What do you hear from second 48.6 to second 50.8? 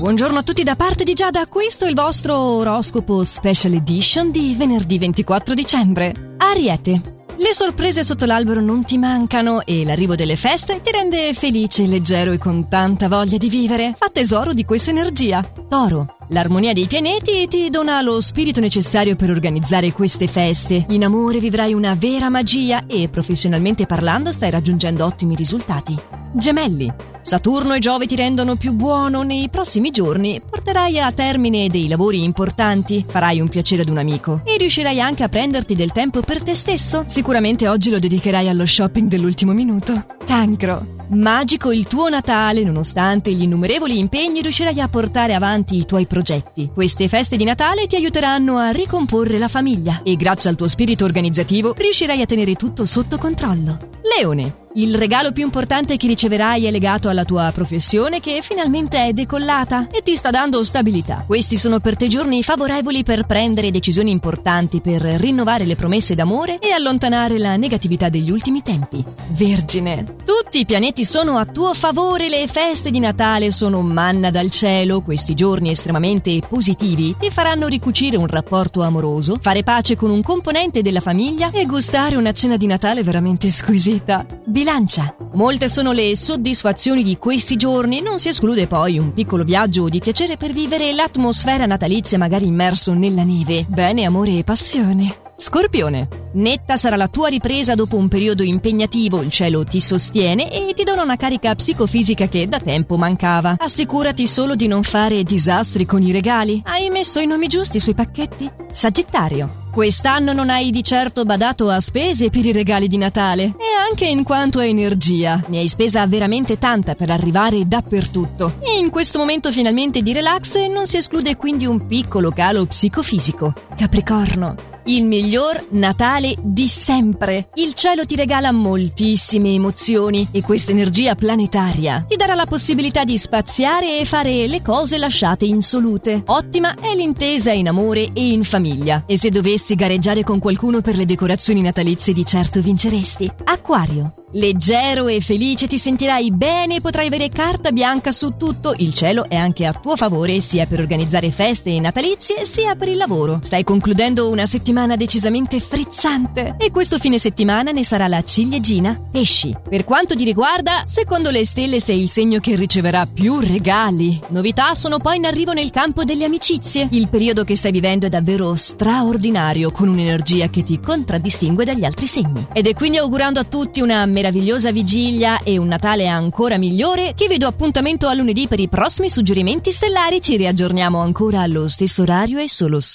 ricomporre la famiglia e grazie al tuo